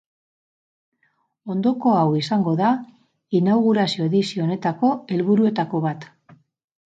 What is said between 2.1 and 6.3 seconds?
izango da inaugurazio-edizio honetako helburuetako bat.